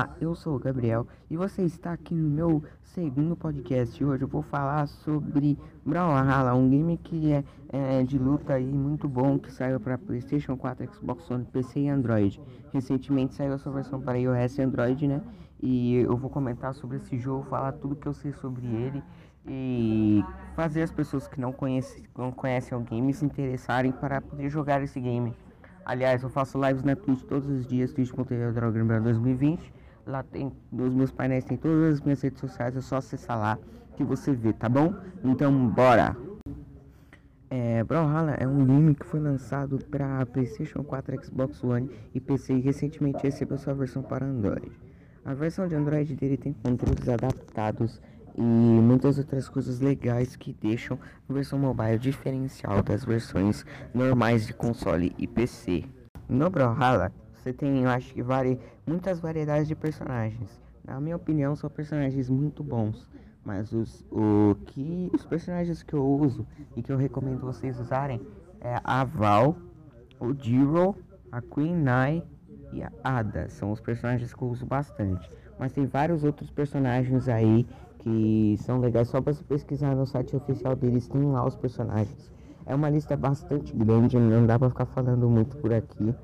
Olá, 0.00 0.16
eu 0.18 0.34
sou 0.34 0.56
o 0.56 0.58
Gabriel 0.58 1.06
e 1.30 1.36
você 1.36 1.60
está 1.60 1.92
aqui 1.92 2.14
no 2.14 2.30
meu 2.30 2.64
segundo 2.82 3.36
podcast. 3.36 4.02
Hoje 4.02 4.24
eu 4.24 4.28
vou 4.28 4.40
falar 4.40 4.86
sobre 4.86 5.58
Brawlhalla, 5.84 6.54
um 6.54 6.70
game 6.70 6.96
que 6.96 7.30
é, 7.30 7.44
é, 7.68 8.02
de 8.02 8.18
luta 8.18 8.54
aí 8.54 8.64
muito 8.64 9.06
bom 9.06 9.38
que 9.38 9.52
saiu 9.52 9.78
para 9.78 9.98
PlayStation 9.98 10.56
4, 10.56 10.94
Xbox 10.94 11.30
One, 11.30 11.44
PC 11.44 11.80
e 11.80 11.88
Android. 11.90 12.40
Recentemente 12.72 13.34
saiu 13.34 13.52
a 13.52 13.58
sua 13.58 13.72
versão 13.72 14.00
para 14.00 14.16
iOS 14.16 14.56
e 14.56 14.62
Android, 14.62 15.06
né? 15.06 15.20
E 15.62 15.96
eu 15.96 16.16
vou 16.16 16.30
comentar 16.30 16.72
sobre 16.72 16.96
esse 16.96 17.18
jogo, 17.18 17.42
falar 17.42 17.72
tudo 17.72 17.94
que 17.94 18.06
eu 18.06 18.14
sei 18.14 18.32
sobre 18.32 18.66
ele 18.68 19.02
e 19.46 20.24
fazer 20.56 20.80
as 20.80 20.90
pessoas 20.90 21.28
que 21.28 21.38
não 21.38 21.52
conhecem, 21.52 22.04
não 22.16 22.32
conhecem 22.32 22.78
o 22.78 22.80
game 22.80 23.12
se 23.12 23.22
interessarem 23.22 23.92
para 23.92 24.22
poder 24.22 24.48
jogar 24.48 24.82
esse 24.82 24.98
game. 24.98 25.34
Aliás, 25.84 26.22
eu 26.22 26.30
faço 26.30 26.58
lives 26.58 26.84
na 26.84 26.96
Twitch 26.96 27.22
todos 27.24 27.46
os 27.50 27.66
dias, 27.66 27.92
twitch.tv 27.92 28.52
Droga 28.52 29.00
2020. 29.00 29.79
Lá 30.06 30.22
tem, 30.22 30.52
nos 30.72 30.92
meus 30.92 31.10
painéis 31.10 31.44
tem 31.44 31.56
todas 31.56 31.94
as 31.94 32.00
minhas 32.00 32.20
redes 32.22 32.40
sociais, 32.40 32.76
é 32.76 32.80
só 32.80 32.96
acessar 32.96 33.38
lá 33.38 33.58
que 33.96 34.04
você 34.04 34.32
vê, 34.32 34.52
tá 34.52 34.68
bom? 34.68 34.94
Então, 35.22 35.68
bora! 35.68 36.16
É, 37.50 37.82
Brawlhalla 37.82 38.32
é 38.34 38.46
um 38.46 38.64
game 38.64 38.94
que 38.94 39.04
foi 39.04 39.18
lançado 39.18 39.78
para 39.90 40.24
PlayStation 40.26 40.84
4, 40.84 41.24
Xbox 41.24 41.62
One 41.64 41.90
e 42.14 42.20
PC 42.20 42.54
e 42.54 42.60
recentemente 42.60 43.22
recebeu 43.22 43.58
sua 43.58 43.74
versão 43.74 44.02
para 44.02 44.24
Android. 44.24 44.70
A 45.24 45.34
versão 45.34 45.66
de 45.66 45.74
Android 45.74 46.14
dele 46.14 46.36
tem 46.36 46.52
controles 46.52 47.08
adaptados 47.08 48.00
e 48.36 48.40
muitas 48.40 49.18
outras 49.18 49.48
coisas 49.48 49.80
legais 49.80 50.36
que 50.36 50.52
deixam 50.52 50.98
a 51.28 51.32
versão 51.32 51.58
mobile 51.58 51.98
diferencial 51.98 52.82
das 52.82 53.04
versões 53.04 53.66
normais 53.92 54.46
de 54.46 54.54
console 54.54 55.12
e 55.18 55.26
PC. 55.26 55.84
No 56.28 56.48
Brawlhalla, 56.48 57.12
você 57.40 57.52
tem, 57.52 57.84
eu 57.84 57.90
acho 57.90 58.12
que 58.12 58.22
vari, 58.22 58.58
muitas 58.86 59.18
variedades 59.18 59.66
de 59.66 59.74
personagens. 59.74 60.60
Na 60.84 61.00
minha 61.00 61.16
opinião, 61.16 61.56
são 61.56 61.70
personagens 61.70 62.28
muito 62.28 62.62
bons. 62.62 63.08
Mas 63.44 63.72
os, 63.72 64.04
o 64.10 64.54
que, 64.66 65.10
os 65.14 65.24
personagens 65.24 65.82
que 65.82 65.94
eu 65.94 66.06
uso 66.06 66.46
e 66.76 66.82
que 66.82 66.92
eu 66.92 66.96
recomendo 66.96 67.40
vocês 67.40 67.80
usarem 67.80 68.20
é 68.60 68.78
a 68.84 69.02
Val, 69.04 69.56
o 70.20 70.34
Jiro, 70.34 70.94
a 71.32 71.40
Queen 71.40 71.74
Nai 71.74 72.22
e 72.72 72.82
a 72.82 72.90
Ada. 73.02 73.48
São 73.48 73.72
os 73.72 73.80
personagens 73.80 74.34
que 74.34 74.42
eu 74.42 74.48
uso 74.48 74.66
bastante. 74.66 75.30
Mas 75.58 75.72
tem 75.72 75.86
vários 75.86 76.22
outros 76.22 76.50
personagens 76.50 77.28
aí 77.28 77.66
que 78.00 78.56
são 78.58 78.78
legais. 78.78 79.08
Só 79.08 79.20
para 79.20 79.32
você 79.32 79.42
pesquisar 79.44 79.94
no 79.94 80.06
site 80.06 80.36
oficial 80.36 80.76
deles, 80.76 81.08
tem 81.08 81.22
lá 81.22 81.46
os 81.46 81.56
personagens. 81.56 82.30
É 82.66 82.74
uma 82.74 82.90
lista 82.90 83.16
bastante 83.16 83.74
grande, 83.74 84.18
não 84.18 84.46
dá 84.46 84.58
para 84.58 84.68
ficar 84.68 84.86
falando 84.86 85.28
muito 85.28 85.56
por 85.56 85.72
aqui. 85.72 86.14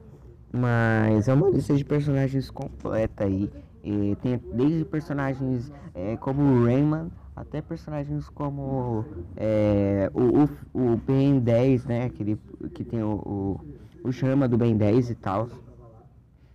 Mas 0.57 1.29
é 1.29 1.35
uma 1.35 1.51
lista 1.51 1.75
de 1.75 1.85
personagens 1.85 2.51
completa 2.51 3.25
aí. 3.25 3.51
E 3.85 4.17
tem 4.23 4.41
desde 4.53 4.85
personagens 4.85 5.71
é, 5.95 6.17
como 6.17 6.43
o 6.43 6.65
Rayman 6.65 7.11
até 7.35 7.61
personagens 7.61 8.29
como 8.31 9.05
é, 9.37 10.11
o, 10.15 10.45
o, 10.79 10.93
o, 10.93 10.97
Ben 10.97 11.39
10, 11.39 11.85
né? 11.85 12.05
Aquele 12.07 12.41
que 12.73 12.83
tem 12.83 13.03
o, 13.03 13.13
o, 13.13 14.09
o 14.09 14.13
chama 14.13 14.49
do 14.49 14.57
Ben 14.57 14.77
10 14.77 15.11
e 15.11 15.15
tal. 15.15 15.49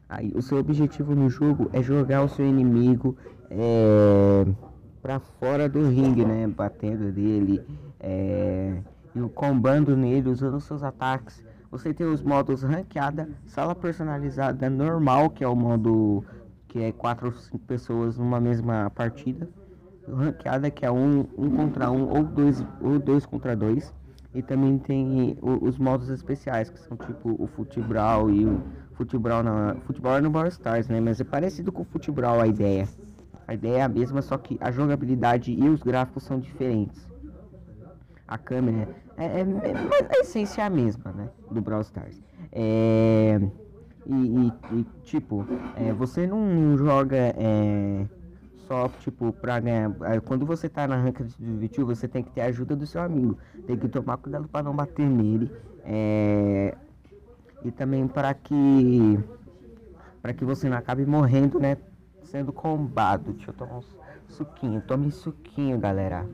Aí 0.09 0.33
o 0.35 0.41
seu 0.41 0.57
objetivo 0.57 1.15
no 1.15 1.29
jogo 1.29 1.69
é 1.71 1.81
jogar 1.81 2.23
o 2.23 2.27
seu 2.27 2.45
inimigo. 2.45 3.15
É, 3.49 4.45
para 5.01 5.19
fora 5.19 5.67
do 5.67 5.87
ringue, 5.87 6.25
né? 6.25 6.47
Batendo 6.47 7.11
dele 7.11 7.61
é, 7.99 8.77
e 9.15 9.19
combando 9.29 9.95
nele, 9.95 10.29
usando 10.29 10.59
seus 10.59 10.83
ataques. 10.83 11.43
Você 11.71 11.93
tem 11.93 12.05
os 12.05 12.21
modos 12.21 12.63
ranqueada, 12.63 13.29
sala 13.47 13.73
personalizada 13.73 14.69
normal, 14.69 15.29
que 15.29 15.41
é 15.41 15.47
o 15.47 15.55
modo 15.55 16.21
que 16.67 16.83
é 16.83 16.91
4 16.91 17.27
ou 17.27 17.33
5 17.33 17.59
pessoas 17.59 18.17
numa 18.17 18.41
mesma 18.41 18.91
partida. 18.93 19.47
Ranqueada, 20.05 20.69
que 20.69 20.85
é 20.85 20.91
um, 20.91 21.25
um 21.37 21.49
contra 21.49 21.89
um 21.89 22.09
ou 22.09 22.25
dois, 22.25 22.61
ou 22.81 22.99
dois 22.99 23.25
contra 23.25 23.55
dois. 23.55 23.93
E 24.35 24.41
também 24.41 24.77
tem 24.77 25.37
os 25.41 25.77
modos 25.77 26.09
especiais, 26.09 26.69
que 26.69 26.79
são 26.79 26.97
tipo 26.97 27.41
o 27.41 27.47
futebol 27.47 28.29
e 28.29 28.45
o 28.45 28.61
futebol 28.93 29.41
na 29.41 29.75
futebol 29.85 30.17
é 30.17 30.21
no 30.21 30.29
Brawl 30.29 30.47
Stars, 30.47 30.89
né? 30.89 30.99
Mas 30.99 31.21
é 31.21 31.23
parecido 31.23 31.71
com 31.71 31.83
o 31.83 31.85
futebol 31.85 32.41
a 32.41 32.47
ideia. 32.47 32.87
A 33.47 33.53
ideia 33.53 33.77
é 33.77 33.81
a 33.81 33.89
mesma, 33.89 34.21
só 34.21 34.37
que 34.37 34.57
a 34.59 34.71
jogabilidade 34.71 35.53
e 35.53 35.69
os 35.69 35.81
gráficos 35.81 36.23
são 36.23 36.37
diferentes. 36.37 37.10
A 38.31 38.37
câmera 38.37 38.87
é, 39.17 39.25
é, 39.25 39.41
é 39.41 40.17
a 40.17 40.21
essência 40.21 40.61
é 40.61 40.65
a 40.65 40.69
mesma, 40.69 41.11
né? 41.11 41.27
Do 41.51 41.59
Brawl 41.59 41.81
Stars. 41.81 42.23
É, 42.49 43.37
e, 44.05 44.13
e, 44.13 44.53
e 44.71 44.83
tipo, 45.03 45.45
é, 45.75 45.91
você 45.91 46.25
não 46.25 46.77
joga 46.77 47.17
é, 47.17 48.05
só 48.69 48.87
tipo 49.01 49.33
pra 49.33 49.59
ganhar. 49.59 49.91
É, 50.03 50.21
quando 50.21 50.45
você 50.45 50.69
tá 50.69 50.87
na 50.87 50.95
ranca 50.95 51.25
do 51.25 51.59
VTube, 51.59 51.83
você 51.93 52.07
tem 52.07 52.23
que 52.23 52.31
ter 52.31 52.39
a 52.39 52.45
ajuda 52.45 52.73
do 52.73 52.87
seu 52.87 53.01
amigo. 53.01 53.37
Tem 53.67 53.75
que 53.75 53.89
tomar 53.89 54.15
cuidado 54.15 54.47
para 54.47 54.63
não 54.63 54.73
bater 54.73 55.05
nele. 55.09 55.51
É, 55.83 56.73
e 57.65 57.69
também 57.69 58.07
para 58.07 58.33
que 58.33 59.19
para 60.21 60.33
que 60.33 60.45
você 60.45 60.69
não 60.69 60.77
acabe 60.77 61.05
morrendo, 61.05 61.59
né? 61.59 61.75
sendo 62.31 62.53
combado. 62.53 63.33
Deixa 63.33 63.51
eu 63.51 63.53
tomar 63.53 63.79
um 63.79 63.83
suquinho. 64.29 64.81
Tome 64.81 65.11
suquinho, 65.11 65.77
galera. 65.77 66.25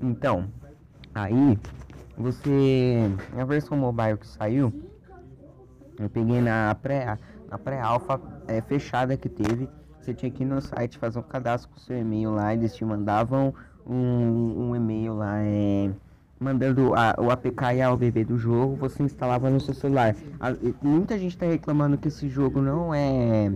Então, 0.00 0.48
aí 1.14 1.58
você. 2.16 3.10
A 3.38 3.44
versão 3.44 3.78
mobile 3.78 4.18
que 4.18 4.26
saiu, 4.26 4.72
eu 5.98 6.10
peguei 6.10 6.40
na 6.40 6.74
pré 6.74 7.16
na 7.48 7.58
pré-alfa 7.58 8.20
é, 8.48 8.60
fechada 8.60 9.16
que 9.16 9.28
teve. 9.28 9.68
Você 10.00 10.14
tinha 10.14 10.30
que 10.30 10.42
ir 10.42 10.46
no 10.46 10.60
site 10.60 10.98
fazer 10.98 11.18
um 11.18 11.22
cadastro 11.22 11.70
com 11.70 11.78
seu 11.78 11.98
e-mail 11.98 12.32
lá. 12.32 12.52
Eles 12.52 12.74
te 12.74 12.84
mandavam 12.84 13.54
um, 13.86 14.68
um 14.68 14.76
e-mail 14.76 15.14
lá. 15.14 15.38
É, 15.42 15.90
mandando 16.38 16.94
a, 16.94 17.14
o 17.18 17.30
APK 17.30 17.76
e 17.76 17.82
a 17.82 17.92
OBB 17.92 18.24
do 18.24 18.36
jogo, 18.36 18.76
você 18.76 19.02
instalava 19.02 19.48
no 19.48 19.60
seu 19.60 19.74
celular. 19.74 20.14
A, 20.38 20.54
muita 20.82 21.18
gente 21.18 21.34
está 21.34 21.46
reclamando 21.46 21.96
que 21.96 22.08
esse 22.08 22.28
jogo 22.28 22.60
não 22.60 22.94
é. 22.94 23.52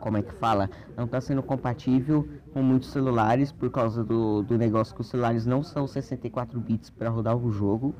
Como 0.00 0.16
é 0.16 0.22
que 0.22 0.32
fala? 0.34 0.70
Não 0.96 1.04
está 1.04 1.20
sendo 1.20 1.42
compatível 1.42 2.28
com 2.52 2.62
muitos 2.62 2.90
celulares 2.90 3.50
por 3.50 3.70
causa 3.70 4.04
do, 4.04 4.42
do 4.42 4.56
negócio 4.56 4.94
que 4.94 5.00
os 5.00 5.08
celulares 5.08 5.44
não 5.44 5.62
são 5.62 5.86
64 5.86 6.58
bits 6.60 6.90
para 6.90 7.10
rodar 7.10 7.36
o 7.36 7.50
jogo. 7.50 7.94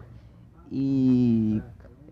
E 0.70 1.62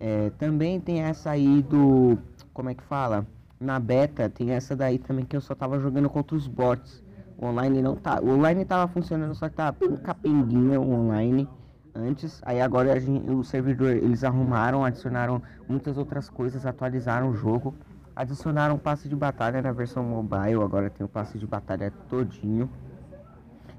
é, 0.00 0.30
também 0.30 0.80
tem 0.80 1.02
essa 1.02 1.30
aí 1.30 1.62
do. 1.62 2.18
Como 2.52 2.68
é 2.68 2.74
que 2.74 2.82
fala? 2.82 3.26
Na 3.60 3.78
beta 3.78 4.28
tem 4.28 4.50
essa 4.50 4.74
daí 4.74 4.98
também 4.98 5.24
que 5.24 5.36
eu 5.36 5.40
só 5.40 5.54
tava 5.54 5.78
jogando 5.78 6.10
contra 6.10 6.36
os 6.36 6.46
bots. 6.46 7.02
O 7.38 7.46
online 7.46 7.80
não 7.80 7.94
tá. 7.94 8.20
O 8.20 8.30
online 8.30 8.64
tava 8.64 8.90
funcionando, 8.92 9.34
só 9.34 9.48
que 9.48 9.54
tava 9.54 9.76
capenguinha 10.02 10.80
o 10.80 10.90
online 10.90 11.48
antes. 11.94 12.40
Aí 12.44 12.60
agora 12.60 12.98
gente, 12.98 13.30
o 13.30 13.42
servidor 13.44 13.90
eles 13.92 14.24
arrumaram, 14.24 14.84
adicionaram 14.84 15.42
muitas 15.68 15.96
outras 15.96 16.28
coisas, 16.28 16.66
atualizaram 16.66 17.30
o 17.30 17.34
jogo. 17.34 17.74
Adicionaram 18.16 18.78
passe 18.78 19.10
de 19.10 19.14
batalha 19.14 19.60
na 19.60 19.72
versão 19.72 20.02
mobile, 20.02 20.62
agora 20.62 20.88
tem 20.88 21.04
o 21.04 21.08
passe 21.08 21.38
de 21.38 21.46
batalha 21.46 21.92
todinho. 22.08 22.66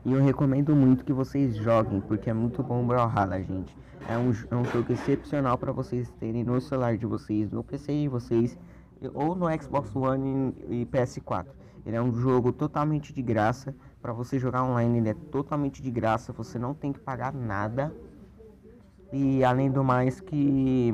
E 0.06 0.14
eu 0.14 0.24
recomendo 0.24 0.76
muito 0.76 1.04
que 1.04 1.12
vocês 1.12 1.56
joguem, 1.56 2.00
porque 2.02 2.30
é 2.30 2.34
muito 2.34 2.62
bom 2.62 2.84
o 2.84 2.86
Brawlhalla, 2.86 3.42
gente. 3.42 3.76
É 4.08 4.16
um, 4.16 4.32
é 4.52 4.56
um 4.56 4.64
jogo 4.64 4.94
excepcional 4.94 5.58
para 5.58 5.72
vocês 5.72 6.12
terem 6.20 6.44
no 6.44 6.62
celular 6.62 6.96
de 7.00 7.08
vocês, 7.08 7.52
no 7.52 7.64
PC 7.64 8.04
de 8.04 8.08
vocês, 8.08 8.56
ou 9.12 9.36
no 9.36 9.48
Xbox 9.60 9.96
One 9.96 10.56
e 10.70 10.86
PS4. 10.86 11.48
Ele 11.84 11.96
é 11.96 12.02
um 12.02 12.14
jogo 12.14 12.54
totalmente 12.54 13.12
de 13.12 13.24
graça. 13.24 13.76
Para 14.00 14.14
você 14.14 14.38
jogar 14.38 14.64
online, 14.64 15.00
ele 15.00 15.10
é 15.10 15.16
totalmente 15.16 15.82
de 15.82 15.90
graça. 15.90 16.32
Você 16.34 16.60
não 16.60 16.76
tem 16.76 16.94
que 16.94 17.00
pagar 17.00 17.34
nada. 17.34 17.92
E 19.12 19.44
além 19.44 19.72
do 19.72 19.84
mais 19.84 20.20
que 20.20 20.94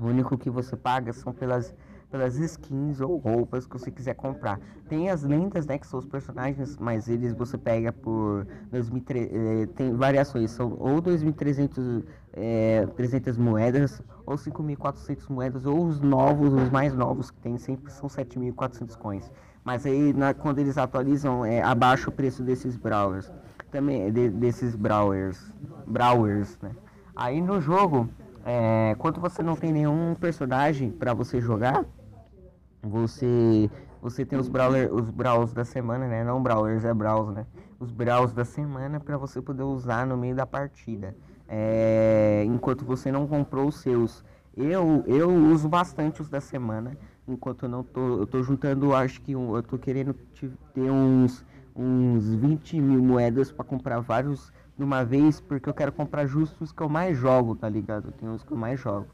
o 0.00 0.06
único 0.06 0.38
que 0.38 0.48
você 0.48 0.74
paga 0.76 1.12
são 1.12 1.30
pelas 1.30 1.74
pelas 2.10 2.36
skins 2.38 3.00
ou 3.00 3.16
roupas 3.16 3.66
que 3.66 3.78
você 3.78 3.90
quiser 3.90 4.14
comprar. 4.14 4.58
Tem 4.88 5.10
as 5.10 5.22
lendas, 5.22 5.66
né, 5.66 5.78
que 5.78 5.86
são 5.86 5.98
os 5.98 6.06
personagens, 6.06 6.76
mas 6.78 7.08
eles 7.08 7.32
você 7.34 7.58
pega 7.58 7.92
por 7.92 8.46
2.300, 8.72 9.28
eh, 9.30 9.66
tem 9.74 9.94
variações, 9.94 10.50
são 10.50 10.76
ou 10.78 11.02
2.300 11.02 12.04
é, 12.32 12.86
300 12.96 13.36
moedas 13.36 14.02
ou 14.24 14.36
5.400 14.36 15.28
moedas 15.28 15.66
ou 15.66 15.86
os 15.86 16.00
novos, 16.00 16.52
os 16.52 16.70
mais 16.70 16.94
novos 16.94 17.30
que 17.30 17.40
tem 17.40 17.58
sempre 17.58 17.92
são 17.92 18.08
7.400 18.08 18.96
coins. 18.96 19.30
Mas 19.64 19.84
aí 19.84 20.12
na, 20.12 20.32
quando 20.32 20.58
eles 20.60 20.78
atualizam, 20.78 21.44
é, 21.44 21.62
abaixa 21.62 22.08
o 22.08 22.12
preço 22.12 22.42
desses 22.42 22.76
brawlers. 22.76 23.30
Também 23.70 24.10
de, 24.10 24.30
desses 24.30 24.74
brawlers. 24.74 25.52
Brawlers, 25.86 26.58
né? 26.62 26.70
Aí 27.14 27.40
no 27.40 27.60
jogo, 27.60 28.08
é, 28.44 28.94
quando 28.98 29.20
você 29.20 29.42
não 29.42 29.56
tem 29.56 29.72
nenhum 29.72 30.14
personagem 30.14 30.90
para 30.90 31.12
você 31.12 31.40
jogar, 31.40 31.84
você 32.82 33.70
você 34.00 34.24
tem 34.24 34.38
os 34.38 34.48
brawler, 34.48 34.94
os 34.94 35.10
brawls 35.10 35.52
da 35.52 35.64
semana, 35.64 36.06
né? 36.06 36.22
Não 36.22 36.40
brawlers, 36.40 36.84
é 36.84 36.94
brawls, 36.94 37.34
né? 37.34 37.46
Os 37.80 37.90
brawls 37.90 38.32
da 38.32 38.44
semana 38.44 39.00
para 39.00 39.16
você 39.16 39.42
poder 39.42 39.64
usar 39.64 40.06
no 40.06 40.16
meio 40.16 40.36
da 40.36 40.46
partida. 40.46 41.16
É, 41.48 42.44
enquanto 42.46 42.84
você 42.84 43.10
não 43.10 43.26
comprou 43.26 43.68
os 43.68 43.76
seus. 43.76 44.24
Eu, 44.56 45.04
eu 45.06 45.30
uso 45.30 45.68
bastante 45.68 46.20
os 46.20 46.28
da 46.28 46.40
semana, 46.40 46.96
enquanto 47.26 47.64
eu 47.64 47.68
não 47.68 47.82
tô. 47.82 48.20
Eu 48.20 48.26
tô 48.26 48.42
juntando, 48.42 48.94
acho 48.94 49.20
que 49.20 49.32
eu 49.32 49.62
tô 49.62 49.78
querendo 49.78 50.14
ter 50.74 50.90
uns, 50.90 51.44
uns 51.74 52.34
20 52.34 52.80
mil 52.80 53.02
moedas 53.02 53.50
para 53.50 53.64
comprar 53.64 54.00
vários 54.00 54.52
de 54.76 54.84
uma 54.84 55.04
vez, 55.04 55.40
porque 55.40 55.68
eu 55.68 55.74
quero 55.74 55.90
comprar 55.90 56.26
justo 56.26 56.62
os 56.62 56.70
que 56.70 56.82
eu 56.82 56.88
mais 56.88 57.16
jogo, 57.16 57.56
tá 57.56 57.68
ligado? 57.68 58.12
Tem 58.12 58.28
os 58.28 58.44
que 58.44 58.52
eu 58.52 58.56
mais 58.56 58.78
jogo. 58.78 59.06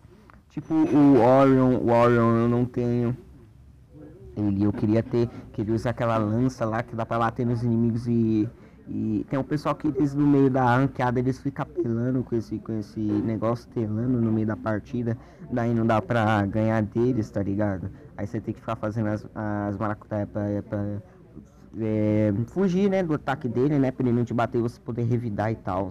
Tipo 0.50 0.74
o 0.74 1.20
Orion, 1.20 1.78
o 1.78 1.90
Orion 1.90 2.36
eu 2.36 2.48
não 2.48 2.66
tenho. 2.66 3.16
Ele 4.36 4.64
eu 4.64 4.72
queria 4.72 5.02
ter, 5.02 5.28
queria 5.52 5.74
usar 5.74 5.90
aquela 5.90 6.16
lança 6.16 6.64
lá 6.64 6.82
que 6.82 6.96
dá 6.96 7.06
pra 7.06 7.18
bater 7.18 7.46
nos 7.46 7.62
inimigos 7.62 8.06
e 8.08 8.48
e 8.86 9.24
tem 9.30 9.38
um 9.38 9.42
pessoal 9.44 9.74
que 9.74 9.88
eles 9.88 10.14
no 10.14 10.26
meio 10.26 10.50
da 10.50 10.76
ranqueada 10.76 11.18
eles 11.18 11.40
ficam 11.40 11.62
apelando 11.62 12.22
com 12.22 12.36
esse, 12.36 12.58
com 12.58 12.72
esse 12.78 13.00
negócio 13.00 13.68
telando 13.70 14.20
no 14.20 14.30
meio 14.30 14.46
da 14.46 14.56
partida. 14.56 15.16
Daí 15.50 15.72
não 15.72 15.86
dá 15.86 16.02
pra 16.02 16.44
ganhar 16.44 16.82
deles, 16.82 17.30
tá 17.30 17.42
ligado? 17.42 17.90
Aí 18.16 18.26
você 18.26 18.40
tem 18.40 18.52
que 18.52 18.60
ficar 18.60 18.76
fazendo 18.76 19.06
as, 19.06 19.26
as 19.34 19.78
maracutaias 19.78 20.28
pra, 20.28 20.42
pra 20.68 21.02
é, 21.80 22.32
fugir, 22.48 22.90
né, 22.90 23.02
do 23.02 23.14
ataque 23.14 23.48
dele, 23.48 23.78
né? 23.78 23.90
Pra 23.90 24.06
ele 24.06 24.14
não 24.14 24.24
te 24.24 24.34
bater 24.34 24.58
e 24.58 24.62
você 24.62 24.78
poder 24.78 25.04
revidar 25.04 25.50
e 25.50 25.56
tal. 25.56 25.90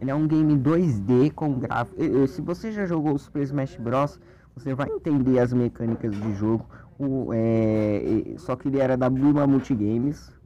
Ele 0.00 0.10
é 0.10 0.14
um 0.14 0.26
game 0.26 0.56
2D 0.56 1.32
com 1.32 1.58
gráfico. 1.58 2.00
Se 2.28 2.40
você 2.40 2.72
já 2.72 2.86
jogou 2.86 3.14
o 3.14 3.18
Super 3.18 3.42
Smash 3.42 3.76
Bros, 3.76 4.18
você 4.56 4.72
vai 4.72 4.88
entender 4.88 5.38
as 5.38 5.52
mecânicas 5.52 6.16
do 6.16 6.32
jogo. 6.34 6.66
O, 6.98 7.32
é, 7.32 8.34
só 8.38 8.56
que 8.56 8.68
ele 8.68 8.78
era 8.80 8.96
da 8.96 9.08
Blue 9.08 9.32
Mammoth 9.32 9.68
Games 9.70 10.38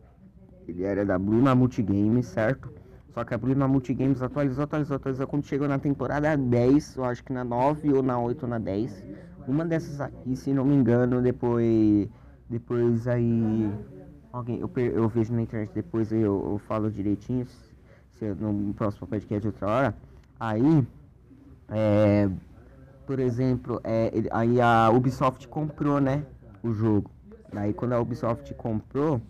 ele 0.67 0.85
era 0.85 1.05
da 1.05 1.19
Blue 1.19 1.43
Mammoth 1.43 1.81
Games, 1.81 2.27
certo? 2.27 2.73
Só 3.13 3.25
que 3.25 3.35
a 3.35 3.39
Blue 3.39 3.55
Mammoth 3.55 3.89
Games 3.91 4.23
atualizou, 4.23 4.65
atualizou, 4.65 4.97
atualizou. 4.97 5.27
Quando 5.27 5.45
chegou 5.45 5.69
na 5.69 5.79
temporada 5.79 6.37
10, 6.37 6.97
eu 6.97 7.05
acho 7.05 7.23
que 7.23 7.33
na 7.33 7.45
9 7.45 7.93
ou 7.93 8.03
na 8.03 8.19
8 8.19 8.43
ou 8.45 8.49
na 8.49 8.59
10. 8.59 9.05
Uma 9.47 9.65
dessas 9.65 10.01
aqui, 10.01 10.37
se 10.37 10.53
não 10.55 10.65
me 10.65 10.75
engano, 10.75 11.21
depois. 11.21 12.09
Depois 12.49 13.07
aí. 13.07 13.71
Alguém, 14.33 14.61
eu, 14.61 14.71
eu 14.77 15.09
vejo 15.09 15.35
na 15.35 15.43
internet 15.43 15.71
depois 15.75 16.11
eu, 16.11 16.21
eu 16.23 16.61
falo 16.67 16.91
direitinho. 16.91 17.47
Se, 18.15 18.25
no 18.35 18.73
próximo 18.73 19.07
podcast 19.07 19.47
outra 19.47 19.67
hora. 19.69 19.97
Aí. 20.41 20.87
É, 21.69 22.29
por 23.07 23.19
exemplo, 23.19 23.81
é, 23.85 24.11
aí 24.31 24.61
a 24.61 24.91
Ubisoft 24.91 25.49
comprou, 25.49 26.01
né? 26.01 26.25
O 26.63 26.73
jogo. 26.73 27.11
Daí 27.53 27.73
quando 27.73 27.93
a 27.93 28.01
Ubisoft 28.01 28.53
comprou 28.55 29.21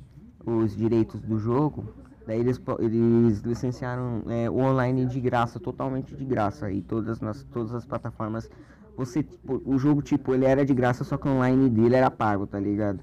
os 0.44 0.76
direitos 0.76 1.20
do 1.20 1.38
jogo, 1.38 1.84
daí 2.26 2.40
eles, 2.40 2.60
eles 2.78 3.40
licenciaram 3.40 4.22
é, 4.28 4.50
o 4.50 4.58
online 4.58 5.06
de 5.06 5.20
graça, 5.20 5.58
totalmente 5.58 6.14
de 6.14 6.24
graça, 6.24 6.70
e 6.70 6.82
todas, 6.82 7.20
nas, 7.20 7.42
todas 7.44 7.74
as 7.74 7.84
plataformas. 7.84 8.50
Você, 8.96 9.22
tipo, 9.22 9.62
o 9.64 9.78
jogo, 9.78 10.02
tipo, 10.02 10.34
ele 10.34 10.44
era 10.44 10.64
de 10.64 10.74
graça, 10.74 11.02
só 11.04 11.16
que 11.16 11.26
o 11.26 11.30
online 11.30 11.70
dele 11.70 11.96
era 11.96 12.10
pago, 12.10 12.46
tá 12.46 12.60
ligado? 12.60 13.00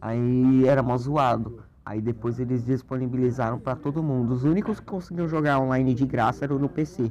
Aí 0.00 0.66
era 0.66 0.82
mó 0.82 0.96
zoado. 0.96 1.62
Aí 1.84 2.00
depois 2.00 2.38
eles 2.38 2.64
disponibilizaram 2.64 3.58
para 3.58 3.74
todo 3.74 4.02
mundo. 4.02 4.32
Os 4.32 4.44
únicos 4.44 4.78
que 4.78 4.86
conseguiam 4.86 5.28
jogar 5.28 5.58
online 5.58 5.94
de 5.94 6.06
graça 6.06 6.44
eram 6.44 6.58
no 6.58 6.68
PC. 6.68 7.10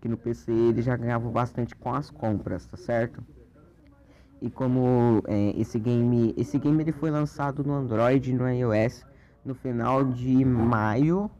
Que 0.00 0.08
no 0.08 0.16
PC 0.16 0.52
eles 0.52 0.84
já 0.84 0.96
ganhavam 0.96 1.30
bastante 1.32 1.74
com 1.74 1.92
as 1.92 2.10
compras, 2.10 2.66
tá 2.66 2.76
certo? 2.76 3.22
E 4.42 4.50
como 4.50 5.22
é, 5.28 5.54
esse 5.56 5.78
game, 5.78 6.34
esse 6.36 6.58
game 6.58 6.82
ele 6.82 6.90
foi 6.90 7.12
lançado 7.12 7.62
no 7.62 7.72
Android 7.72 8.28
e 8.28 8.34
no 8.34 8.48
iOS 8.48 9.06
no 9.44 9.54
final 9.54 10.04
de 10.04 10.44
maio. 10.44 11.30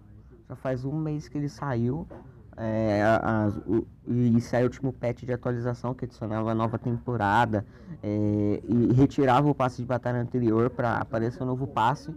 Já 0.48 0.54
faz 0.54 0.84
um 0.84 0.96
mês 0.96 1.28
que 1.28 1.36
ele 1.36 1.48
saiu. 1.48 2.06
É, 2.56 3.02
o, 3.66 3.84
e 4.06 4.40
saiu 4.40 4.64
o 4.64 4.66
último 4.66 4.92
patch 4.92 5.24
de 5.24 5.32
atualização 5.32 5.94
que 5.94 6.04
adicionava 6.04 6.52
a 6.52 6.54
nova 6.54 6.78
temporada 6.78 7.66
é, 8.02 8.62
e 8.68 8.92
retirava 8.92 9.50
o 9.50 9.54
passe 9.54 9.78
de 9.82 9.88
batalha 9.88 10.20
anterior 10.20 10.70
para 10.70 10.98
aparecer 10.98 11.40
o 11.40 11.44
um 11.44 11.48
novo 11.48 11.66
passe 11.66 12.14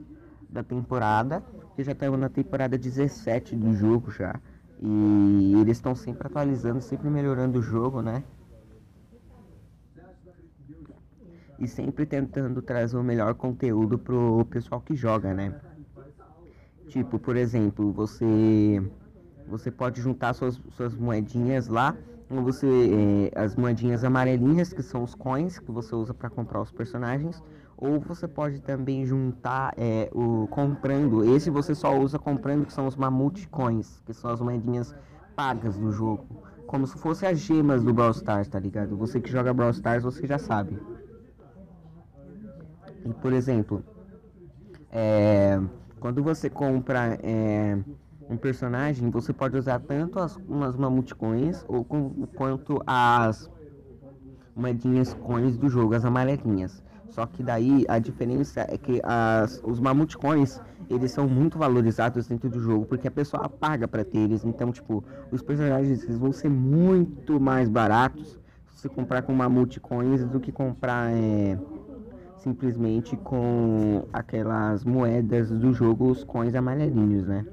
da 0.48 0.62
temporada, 0.62 1.44
que 1.76 1.84
já 1.84 1.94
estamos 1.94 2.20
na 2.20 2.30
temporada 2.30 2.78
17 2.78 3.56
do 3.56 3.74
jogo 3.74 4.12
já. 4.12 4.40
E 4.80 5.56
eles 5.60 5.78
estão 5.78 5.96
sempre 5.96 6.28
atualizando, 6.28 6.80
sempre 6.80 7.10
melhorando 7.10 7.58
o 7.58 7.62
jogo, 7.62 8.02
né? 8.02 8.24
E 11.58 11.68
sempre 11.68 12.06
tentando 12.06 12.62
trazer 12.62 12.98
o 12.98 13.04
melhor 13.04 13.34
conteúdo 13.36 13.98
pro 13.98 14.46
pessoal 14.50 14.82
que 14.82 14.96
joga, 14.96 15.34
né? 15.34 15.54
Tipo, 16.88 17.18
por 17.18 17.36
exemplo, 17.36 17.92
você 17.92 18.82
você 19.48 19.70
pode 19.70 20.02
juntar 20.02 20.34
suas, 20.34 20.60
suas 20.72 20.96
moedinhas 20.96 21.68
lá, 21.68 21.96
ou 22.30 22.42
você 22.42 23.32
é, 23.34 23.40
as 23.40 23.56
moedinhas 23.56 24.04
amarelinhas 24.04 24.74
que 24.74 24.82
são 24.82 25.04
os 25.04 25.14
coins 25.14 25.60
que 25.60 25.72
você 25.72 25.94
usa 25.94 26.14
para 26.14 26.30
comprar 26.30 26.62
os 26.62 26.72
personagens, 26.72 27.44
ou 27.78 28.00
você 28.00 28.28
pode 28.28 28.60
também 28.62 29.06
juntar 29.06 29.74
é, 29.78 30.10
o 30.14 30.48
comprando. 30.48 31.24
Esse 31.36 31.50
você 31.50 31.76
só 31.76 31.98
usa 31.98 32.18
comprando 32.18 32.66
que 32.66 32.74
são 32.74 32.88
os 32.88 32.96
mamute 32.96 33.48
coins, 33.50 34.02
que 34.06 34.14
são 34.14 34.32
as 34.32 34.42
moedinhas 34.42 34.96
pagas 35.36 35.78
do 35.78 35.92
jogo, 35.92 36.26
como 36.66 36.88
se 36.88 36.98
fossem 36.98 37.30
as 37.30 37.40
gemas 37.40 37.84
do 37.84 37.94
Brawl 37.94 38.12
Stars, 38.12 38.48
tá 38.48 38.60
ligado? 38.60 38.96
Você 38.98 39.20
que 39.20 39.30
joga 39.30 39.54
Brawl 39.54 39.72
Stars, 39.72 40.04
você 40.04 40.26
já 40.26 40.40
sabe. 40.40 40.80
E 43.06 43.14
por 43.14 43.34
exemplo, 43.34 43.84
é 44.92 45.60
quando 46.00 46.22
você 46.22 46.50
compra 46.52 47.18
é, 47.24 47.78
um 48.30 48.38
personagem, 48.38 49.10
você 49.10 49.34
pode 49.34 49.58
usar 49.58 49.80
tanto 49.80 50.20
as 50.20 50.38
umas 50.48 50.76
mamute 50.76 51.16
coins 51.16 51.64
ou 51.68 51.84
com, 51.84 52.28
quanto 52.36 52.80
as 52.86 53.50
moedinhas 54.56 55.14
coins 55.14 55.58
do 55.58 55.68
jogo, 55.68 55.96
as 55.96 56.06
amarelinhas. 56.06 56.84
Só 57.10 57.26
que 57.26 57.42
daí 57.42 57.86
a 57.88 57.98
diferença 57.98 58.68
é 58.70 58.78
que 58.78 59.02
as, 59.04 59.60
os 59.64 59.80
mamute 59.80 60.18
coins 60.18 60.62
eles 60.90 61.12
são 61.12 61.28
muito 61.28 61.58
valorizados 61.58 62.28
dentro 62.28 62.50
do 62.50 62.60
jogo 62.60 62.86
porque 62.86 63.08
a 63.08 63.12
pessoa 63.12 63.50
paga 63.50 63.88
para 63.88 64.04
ter 64.04 64.20
eles. 64.20 64.46
Então, 64.46 64.72
tipo, 64.72 65.04
os 65.32 65.42
personagens 65.42 66.04
eles 66.04 66.18
vão 66.18 66.32
ser 66.32 66.50
muito 66.50 67.40
mais 67.40 67.68
baratos 67.68 68.38
se 68.76 68.90
comprar 68.90 69.24
com 69.24 69.34
mamute 69.34 69.80
coins 69.80 70.24
do 70.24 70.40
que 70.40 70.52
comprar 70.52 71.12
é, 71.12 71.58
simplesmente 72.46 73.18
com 73.18 74.06
aquelas 74.14 74.86
moedas 74.86 75.50
do 75.50 75.74
jogo, 75.74 76.12
os 76.12 76.24
coins 76.24 76.54
amarelinhos, 76.54 77.26
né? 77.26 77.44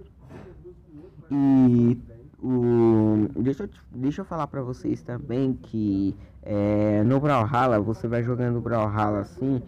E 1.31 1.99
o, 2.39 3.27
deixa, 3.41 3.65
eu, 3.65 3.71
deixa 3.91 4.21
eu 4.21 4.25
falar 4.27 4.47
pra 4.49 4.61
vocês 4.61 5.01
também 5.03 5.55
que 5.55 6.15
é, 6.43 7.03
no 7.05 7.19
Brawlhalla, 7.19 7.81
você 7.81 8.07
vai 8.07 8.23
jogando 8.23 8.61
Brawlhalla 8.61 9.21
assim, 9.21 9.63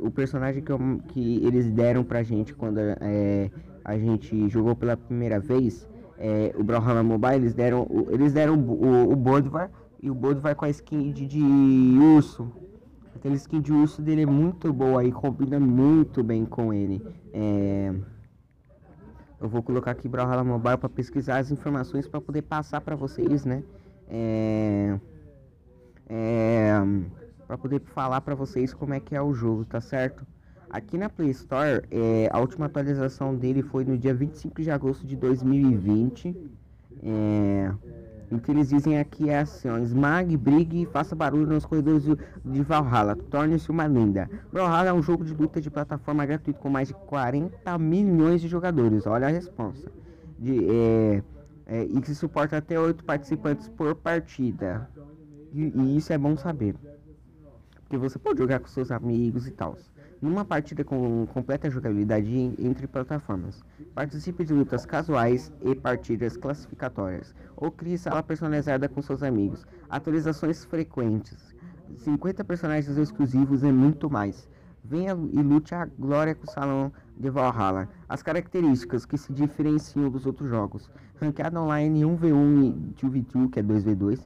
o 0.00 0.10
personagem 0.10 0.62
que, 0.62 0.70
eu, 0.70 0.78
que 1.08 1.44
eles 1.44 1.68
deram 1.72 2.04
pra 2.04 2.22
gente 2.22 2.54
quando 2.54 2.78
é, 2.78 3.50
a 3.84 3.98
gente 3.98 4.48
jogou 4.48 4.76
pela 4.76 4.96
primeira 4.96 5.40
vez, 5.40 5.88
é, 6.16 6.54
o 6.56 6.62
Brawlhalla 6.62 7.02
Mobile, 7.02 7.36
eles 7.36 7.54
deram, 7.54 7.88
eles 8.08 8.32
deram 8.32 8.54
o, 8.54 8.84
o, 8.84 9.12
o 9.12 9.16
Bodvar 9.16 9.68
e 10.00 10.08
o 10.08 10.14
Bodvar 10.14 10.54
com 10.54 10.64
a 10.64 10.70
skin 10.70 11.10
de, 11.10 11.26
de 11.26 11.42
urso, 12.16 12.52
Aquele 13.20 13.34
skin 13.34 13.60
de 13.60 13.70
urso 13.70 14.00
dele 14.00 14.22
é 14.22 14.26
muito 14.26 14.72
boa 14.72 15.04
e 15.04 15.12
combina 15.12 15.60
muito 15.60 16.24
bem 16.24 16.46
com 16.46 16.72
ele. 16.72 17.06
É... 17.34 17.92
Eu 19.38 19.46
vou 19.46 19.62
colocar 19.62 19.90
aqui 19.90 20.08
Brawlhalla 20.08 20.42
Mobile 20.42 20.78
para 20.78 20.88
pesquisar 20.88 21.36
as 21.36 21.50
informações 21.50 22.08
para 22.08 22.18
poder 22.18 22.40
passar 22.40 22.80
para 22.80 22.96
vocês, 22.96 23.44
né? 23.44 23.62
É... 24.08 24.98
É... 26.08 26.72
Para 27.46 27.58
poder 27.58 27.82
falar 27.82 28.22
para 28.22 28.34
vocês 28.34 28.72
como 28.72 28.94
é 28.94 29.00
que 29.00 29.14
é 29.14 29.20
o 29.20 29.34
jogo, 29.34 29.66
tá 29.66 29.82
certo? 29.82 30.26
Aqui 30.70 30.96
na 30.96 31.10
Play 31.10 31.28
Store, 31.28 31.82
é, 31.90 32.30
a 32.32 32.40
última 32.40 32.66
atualização 32.66 33.36
dele 33.36 33.62
foi 33.62 33.84
no 33.84 33.98
dia 33.98 34.14
25 34.14 34.62
de 34.62 34.70
agosto 34.70 35.06
de 35.06 35.14
2020. 35.14 36.34
É, 37.02 37.70
o 38.30 38.38
que 38.38 38.50
eles 38.50 38.68
dizem 38.68 38.98
aqui 38.98 39.28
é 39.28 39.40
assim, 39.40 39.68
ó, 39.68 39.78
esmague, 39.78 40.36
brigue 40.36 40.82
e 40.82 40.86
faça 40.86 41.16
barulho 41.16 41.46
nos 41.46 41.64
corredores 41.64 42.04
de 42.04 42.62
Valhalla. 42.62 43.16
Torne-se 43.16 43.70
uma 43.70 43.86
lenda. 43.86 44.30
Valhalla 44.52 44.90
é 44.90 44.92
um 44.92 45.02
jogo 45.02 45.24
de 45.24 45.34
luta 45.34 45.60
de 45.60 45.70
plataforma 45.70 46.24
gratuito 46.24 46.60
com 46.60 46.70
mais 46.70 46.88
de 46.88 46.94
40 46.94 47.76
milhões 47.78 48.40
de 48.40 48.46
jogadores. 48.48 49.06
Olha 49.06 49.26
a 49.26 49.30
resposta. 49.30 49.90
De, 50.38 50.64
é, 50.70 51.22
é, 51.66 51.84
e 51.84 52.00
que 52.00 52.14
suporta 52.14 52.56
até 52.56 52.78
8 52.78 53.04
participantes 53.04 53.68
por 53.68 53.94
partida. 53.96 54.88
E, 55.52 55.72
e 55.74 55.96
isso 55.96 56.12
é 56.12 56.18
bom 56.18 56.36
saber. 56.36 56.76
Porque 57.82 57.96
você 57.96 58.18
pode 58.18 58.38
jogar 58.38 58.60
com 58.60 58.68
seus 58.68 58.92
amigos 58.92 59.48
e 59.48 59.50
tal 59.50 59.76
numa 60.20 60.44
partida 60.44 60.84
com 60.84 61.26
completa 61.26 61.70
jogabilidade 61.70 62.54
entre 62.58 62.86
plataformas. 62.86 63.64
Participe 63.94 64.44
de 64.44 64.52
lutas 64.52 64.84
casuais 64.84 65.52
e 65.62 65.74
partidas 65.74 66.36
classificatórias, 66.36 67.34
ou 67.56 67.70
crie 67.70 67.96
sala 67.96 68.22
personalizada 68.22 68.88
com 68.88 69.00
seus 69.00 69.22
amigos, 69.22 69.66
atualizações 69.88 70.64
frequentes, 70.64 71.54
50 71.96 72.44
personagens 72.44 72.96
exclusivos 72.96 73.62
e 73.62 73.72
muito 73.72 74.10
mais. 74.10 74.48
Venha 74.82 75.12
e 75.32 75.42
lute 75.42 75.74
a 75.74 75.84
glória 75.84 76.34
com 76.34 76.46
o 76.46 76.50
Salão 76.50 76.92
de 77.16 77.28
Valhalla. 77.30 77.88
As 78.08 78.22
características 78.22 79.04
que 79.04 79.16
se 79.18 79.32
diferenciam 79.32 80.10
dos 80.10 80.26
outros 80.26 80.48
jogos. 80.48 80.90
Ranqueada 81.20 81.60
online 81.60 82.00
1v1 82.02 82.64
e 82.64 83.06
2v2, 83.06 83.50
que 83.50 83.60
é 83.60 83.62
2v2. 83.62 84.20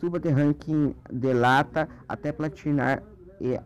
Suba 0.00 0.18
de 0.18 0.30
ranking 0.30 0.94
de 1.12 1.32
lata 1.34 1.88
até 2.08 2.32
platinar 2.32 3.02
e, 3.40 3.60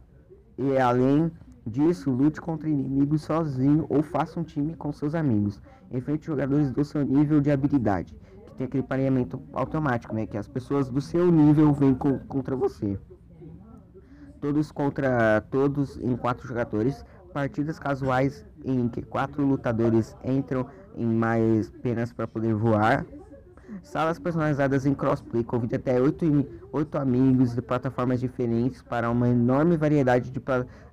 e 0.59 0.79
além 0.79 1.31
disso, 1.67 2.11
lute 2.11 2.41
contra 2.41 2.69
inimigos 2.69 3.23
sozinho 3.23 3.87
ou 3.89 4.03
faça 4.03 4.39
um 4.39 4.45
time 4.45 4.75
com 4.75 4.93
seus 4.93 5.15
amigos. 5.15 5.61
Enfrente 5.91 6.27
jogadores 6.27 6.71
do 6.71 6.85
seu 6.85 7.05
nível 7.05 7.41
de 7.41 7.51
habilidade, 7.51 8.15
que 8.47 8.55
tem 8.55 8.67
aquele 8.67 8.83
pareamento 8.83 9.41
automático, 9.53 10.15
né? 10.15 10.27
Que 10.27 10.37
as 10.37 10.49
pessoas 10.49 10.89
do 10.89 11.01
seu 11.01 11.31
nível 11.31 11.73
vêm 11.73 11.95
co 11.95 12.19
contra 12.21 12.57
você. 12.57 12.99
Todos 14.41 14.73
contra 14.73 15.41
todos 15.51 15.97
em 15.99 16.17
quatro 16.17 16.47
jogadores. 16.47 17.05
Partidas 17.33 17.79
casuais 17.79 18.45
em 18.63 18.89
que 18.89 19.01
quatro 19.01 19.43
lutadores 19.47 20.15
entram 20.23 20.67
em 20.95 21.07
mais 21.07 21.71
penas 21.71 22.13
para 22.13 22.27
poder 22.27 22.55
voar. 22.55 23.07
Salas 23.83 24.19
personalizadas 24.19 24.85
em 24.85 24.93
crossplay, 24.93 25.43
convide 25.43 25.77
até 25.77 25.99
8, 25.99 26.27
8 26.71 26.99
amigos 26.99 27.55
de 27.55 27.63
plataformas 27.63 28.21
diferentes 28.21 28.83
para 28.83 29.09
uma 29.09 29.29
enorme 29.29 29.79
variedade 29.79 30.31
de 30.31 30.41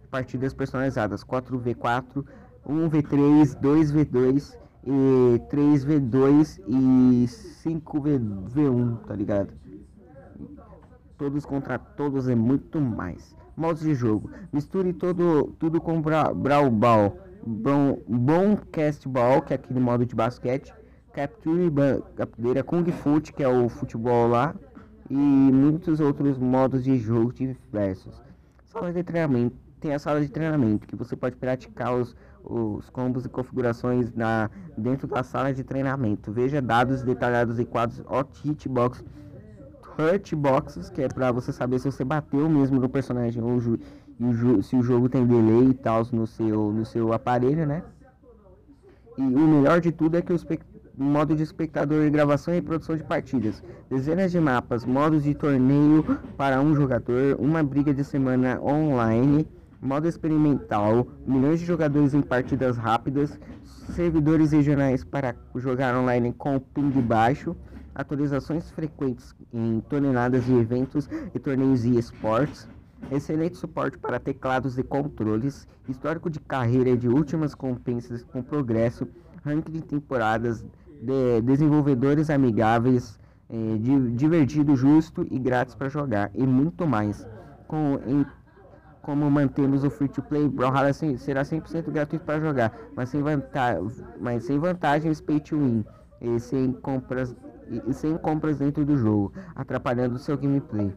partidas 0.10 0.54
personalizadas: 0.54 1.24
4v4, 1.24 2.26
1v3, 2.68 3.60
2v2 3.60 4.58
e 4.84 5.40
3v2 5.52 6.60
e 6.68 7.26
5v1, 7.64 8.98
tá 9.06 9.16
ligado? 9.16 9.54
Todos 11.18 11.46
contra 11.46 11.78
todos 11.78 12.30
é 12.30 12.36
muito 12.36 12.80
mais. 12.80 13.36
Modos 13.56 13.82
de 13.82 13.94
jogo: 13.94 14.32
misture 14.54 14.94
todo, 14.94 15.54
tudo 15.60 15.82
com 15.82 16.02
Brawl 16.02 16.72
Ball, 16.72 17.18
bom, 17.46 18.00
bom 18.08 18.58
Cast 18.72 19.08
Ball, 19.08 19.42
que 19.42 19.54
é 19.54 19.56
aquele 19.56 19.80
modo 19.80 20.06
de 20.06 20.16
basquete 20.16 20.74
Capture 21.12 21.70
Captureira 22.16 22.64
Kung 22.64 22.90
Fu, 22.92 23.20
que 23.20 23.44
é 23.44 23.48
o 23.48 23.68
futebol 23.68 24.28
lá, 24.30 24.56
e 25.10 25.14
muitos 25.16 26.00
outros 26.00 26.38
modos 26.38 26.84
de 26.84 26.98
jogo 26.98 27.34
diversos. 27.34 28.22
Sala 28.66 28.94
de 28.94 29.04
treinamento. 29.04 29.69
Tem 29.80 29.94
a 29.94 30.00
sala 30.00 30.22
de 30.22 30.30
treinamento, 30.30 30.86
que 30.86 30.96
você 30.96 31.16
pode 31.16 31.36
praticar 31.38 31.96
os, 31.96 32.16
os 32.44 32.90
combos 32.90 33.26
e 33.26 33.30
configurações 33.30 34.14
na, 34.14 34.50
dentro 34.78 35.08
da 35.08 35.24
sala 35.24 35.54
de 35.54 35.64
treinamento. 35.64 36.32
Veja 36.32 36.62
dados 36.62 37.02
detalhados 37.02 37.60
em 37.60 37.66
quadros 37.66 38.02
Hot 38.10 38.30
Hitbox, 38.44 39.04
Hurt 40.00 40.34
Boxes, 40.34 40.90
que 40.90 41.02
é 41.02 41.08
para 41.08 41.32
você 41.32 41.52
saber 41.52 41.80
se 41.80 41.92
você 41.92 42.04
bateu 42.04 42.50
mesmo 42.50 42.80
no 42.80 42.88
personagem 42.88 43.44
ou 43.44 43.58
o, 43.58 44.64
se 44.64 44.76
o 44.76 44.82
jogo 44.82 45.10
tem 45.10 45.26
delay 45.26 45.70
e 45.70 45.74
tal 45.74 46.06
no 46.12 46.26
seu, 46.26 46.72
no 46.72 46.86
seu 46.86 47.12
aparelho, 47.12 47.66
né? 47.66 47.84
E 49.18 49.22
o 49.22 49.48
melhor 49.48 49.82
de 49.82 49.92
tudo 49.92 50.16
é 50.16 50.22
que 50.22 50.32
o 50.32 50.40
modo 50.98 51.36
de 51.36 51.44
espectador 51.44 52.06
e 52.06 52.10
gravação 52.10 52.54
e 52.54 52.62
produção 52.62 52.96
de 52.96 53.04
partidas, 53.04 53.62
dezenas 53.90 54.32
de 54.32 54.40
mapas, 54.40 54.86
modos 54.86 55.24
de 55.24 55.34
torneio 55.34 56.04
para 56.38 56.62
um 56.62 56.74
jogador, 56.74 57.36
uma 57.38 57.62
briga 57.62 57.94
de 57.94 58.04
semana 58.04 58.62
online, 58.62 59.46
modo 59.82 60.08
experimental, 60.08 61.08
milhões 61.26 61.60
de 61.60 61.66
jogadores 61.66 62.14
em 62.14 62.22
partidas 62.22 62.78
rápidas, 62.78 63.40
servidores 63.64 64.52
regionais 64.52 65.04
para 65.04 65.36
jogar 65.56 65.96
online 65.96 66.34
com 66.34 66.60
ping 66.60 66.92
baixo, 67.02 67.56
atualizações 67.96 68.70
frequentes 68.72 69.36
em 69.54 69.80
toneladas 69.82 70.46
de 70.46 70.54
eventos 70.54 71.10
e 71.34 71.40
torneios 71.40 71.86
e 71.86 71.98
esportes, 71.98 72.68
excelente 73.12 73.58
suporte 73.58 73.98
para 73.98 74.20
teclados 74.20 74.78
e 74.78 74.84
controles, 74.84 75.68
histórico 75.88 76.30
de 76.30 76.40
carreira 76.40 76.96
de 76.96 77.08
últimas 77.08 77.56
compensas 77.56 78.24
com 78.24 78.42
progresso, 78.42 79.08
ranking 79.44 79.72
de 79.72 79.82
temporadas, 79.82 80.64
de 81.02 81.42
desenvolvedores 81.42 82.30
amigáveis, 82.30 83.20
de, 83.50 84.12
divertido, 84.12 84.76
justo 84.76 85.26
e 85.32 85.40
grátis 85.40 85.74
para 85.74 85.90
jogar 85.90 86.30
e 86.36 86.46
muito 86.46 86.86
mais. 86.86 87.26
Com, 87.68 88.00
em, 88.06 88.26
como 89.10 89.32
mantemos 89.32 89.84
o 89.84 89.90
free 89.90 90.08
to 90.08 90.22
play, 90.22 90.48
Brawlhalla 90.48 90.94
será 90.94 91.42
100% 91.42 91.90
gratuito 91.90 92.24
para 92.24 92.40
jogar, 92.40 92.72
mas 92.96 93.10
sem, 93.10 93.24
vanta 93.24 93.82
mas 94.22 94.44
sem 94.44 94.60
vantagens 94.60 95.20
pay 95.20 95.40
to 95.40 95.58
win 95.58 95.84
e 96.22 96.40
sem 96.40 96.74
compras 96.74 97.36
e 97.88 97.92
sem 97.92 98.16
compras 98.20 98.60
dentro 98.60 98.86
do 98.86 98.96
jogo, 98.96 99.34
atrapalhando 99.56 100.20
seu 100.20 100.38
gameplay. 100.38 100.94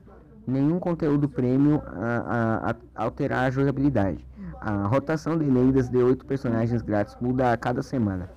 Nenhum 0.47 0.79
conteúdo 0.79 1.27
premium 1.27 1.81
a, 1.87 2.69
a, 2.69 2.71
a 2.71 3.05
alterar 3.05 3.47
a 3.47 3.51
jogabilidade. 3.51 4.27
A 4.61 4.87
rotação 4.87 5.39
de 5.39 5.47
lendas 5.47 5.89
de 5.89 5.97
8 5.97 6.27
personagens 6.27 6.83
grátis 6.83 7.17
muda 7.19 7.51
a 7.51 7.57
cada 7.57 7.83
semana. 7.83 8.29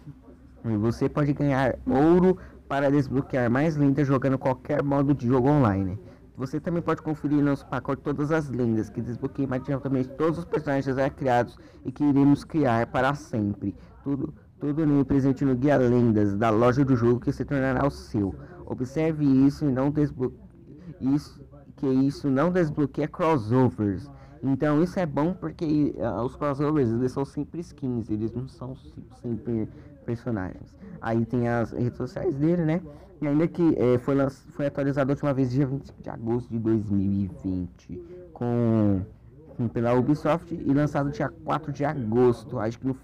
E 0.63 0.77
você 0.77 1.09
pode 1.09 1.33
ganhar 1.33 1.75
ouro 1.85 2.37
para 2.69 2.89
desbloquear 2.89 3.51
mais 3.51 3.75
lendas 3.75 4.07
jogando 4.07 4.37
qualquer 4.37 4.81
modo 4.81 5.13
de 5.13 5.27
jogo 5.27 5.49
online. 5.49 5.99
Você 6.37 6.59
também 6.59 6.81
pode 6.81 7.01
conferir 7.01 7.41
nosso 7.41 7.65
pacote 7.67 8.01
todas 8.01 8.31
as 8.31 8.49
lendas 8.49 8.89
que 8.89 9.01
desbloqueiam 9.01 9.47
imediatamente 9.47 10.09
todos 10.09 10.39
os 10.39 10.45
personagens 10.45 10.95
já 10.95 11.09
criados 11.09 11.57
e 11.85 11.91
que 11.91 12.03
iremos 12.03 12.43
criar 12.43 12.87
para 12.87 13.13
sempre. 13.15 13.75
Tudo, 14.03 14.33
tudo 14.59 14.85
no 14.85 15.05
presente 15.05 15.45
no 15.45 15.55
Guia 15.55 15.77
Lendas 15.77 16.35
da 16.35 16.49
loja 16.49 16.83
do 16.83 16.95
jogo 16.95 17.21
que 17.21 17.31
se 17.31 17.45
tornará 17.45 17.85
o 17.85 17.91
seu. 17.91 18.35
Observe 18.65 19.25
isso 19.25 19.65
e 19.65 19.71
não 19.71 19.89
desbloqueie 19.89 20.45
isso 20.99 21.41
que 21.75 21.87
isso 21.87 22.29
não 22.29 22.51
desbloqueia 22.51 23.07
crossovers. 23.07 24.09
Então 24.41 24.81
isso 24.83 24.99
é 24.99 25.05
bom 25.05 25.33
porque 25.33 25.95
uh, 25.97 26.21
os 26.23 26.35
crossovers 26.35 26.91
eles 26.91 27.11
são 27.11 27.25
sempre 27.25 27.61
skins, 27.61 28.09
eles 28.09 28.31
não 28.33 28.47
são 28.47 28.75
sempre 29.21 29.67
personagens. 30.05 30.73
Aí 31.01 31.25
tem 31.25 31.47
as 31.47 31.71
redes 31.71 31.97
sociais 31.97 32.35
dele, 32.35 32.63
né? 32.63 32.81
E 33.21 33.27
ainda 33.27 33.47
que 33.47 33.75
é, 33.77 33.97
foi, 33.99 34.15
foi 34.29 34.67
atualizado 34.67 35.11
a 35.11 35.13
última 35.13 35.33
vez 35.33 35.51
dia 35.51 35.65
25 35.65 36.01
de 36.01 36.09
agosto 36.09 36.49
de 36.49 36.59
2020 36.59 38.29
com, 38.33 39.01
com 39.55 39.67
pela 39.67 39.93
Ubisoft 39.93 40.53
e 40.53 40.73
lançado 40.73 41.09
dia 41.09 41.29
4 41.43 41.71
de 41.71 41.85
agosto. 41.85 42.59
Acho 42.59 42.77
que 42.79 42.87
no, 42.87 42.97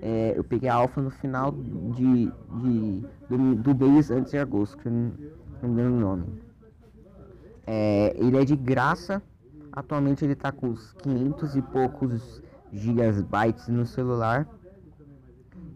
é, 0.00 0.34
eu 0.36 0.42
peguei 0.42 0.68
a 0.68 0.74
alfa 0.74 1.00
no 1.00 1.10
final 1.10 1.52
de, 1.52 2.26
de 2.26 3.06
do, 3.28 3.54
do 3.56 3.74
mês 3.74 4.10
antes 4.10 4.30
de 4.30 4.38
agosto, 4.38 4.78
que 4.78 4.88
não 4.88 5.12
lembro 5.62 5.94
o 5.94 6.00
nome. 6.00 6.24
É, 7.66 8.14
ele 8.16 8.38
é 8.38 8.44
de 8.44 8.56
graça. 8.56 9.22
Atualmente 9.70 10.24
ele 10.24 10.32
está 10.32 10.50
com 10.50 10.68
uns 10.68 10.92
500 10.94 11.56
e 11.56 11.62
poucos 11.62 12.42
gigabytes 12.72 13.68
no 13.68 13.84
celular. 13.86 14.48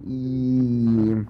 E 0.05 1.25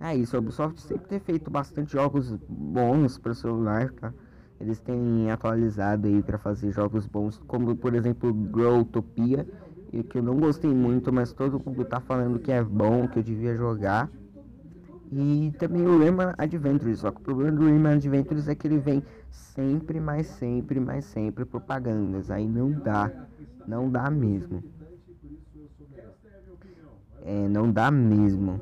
é 0.00 0.16
isso, 0.16 0.36
a 0.36 0.38
Ubisoft 0.38 0.80
sempre 0.80 1.06
tem 1.08 1.20
feito 1.20 1.50
bastante 1.50 1.92
jogos 1.92 2.36
bons 2.48 3.18
para 3.18 3.34
celular, 3.34 3.90
tá? 3.92 4.12
Eles 4.60 4.80
têm 4.80 5.30
atualizado 5.30 6.06
aí 6.06 6.22
para 6.22 6.38
fazer 6.38 6.70
jogos 6.72 7.06
bons, 7.06 7.38
como 7.46 7.76
por 7.76 7.94
exemplo 7.94 8.32
Growtopia, 8.32 9.46
que 10.08 10.18
eu 10.18 10.22
não 10.22 10.36
gostei 10.36 10.72
muito, 10.72 11.12
mas 11.12 11.32
todo 11.32 11.62
mundo 11.64 11.84
tá 11.84 12.00
falando 12.00 12.38
que 12.38 12.50
é 12.50 12.62
bom, 12.62 13.06
que 13.06 13.18
eu 13.18 13.22
devia 13.22 13.54
jogar. 13.54 14.10
E 15.12 15.52
também 15.58 15.86
o 15.86 15.98
Rayman 15.98 16.32
Adventures, 16.38 17.00
só 17.00 17.10
que 17.10 17.18
o 17.18 17.22
problema 17.22 17.52
do 17.52 17.64
Rayman 17.64 17.94
Adventures 17.94 18.48
é 18.48 18.54
que 18.54 18.66
ele 18.66 18.78
vem 18.78 19.02
sempre, 19.30 20.00
mais 20.00 20.26
sempre, 20.26 20.80
mais 20.80 21.04
sempre 21.04 21.44
propagandas. 21.44 22.30
Aí 22.30 22.48
não 22.48 22.70
dá, 22.70 23.10
não 23.66 23.88
dá 23.88 24.10
mesmo 24.10 24.62
é, 27.24 27.48
não 27.48 27.72
dá 27.72 27.90
mesmo. 27.90 28.60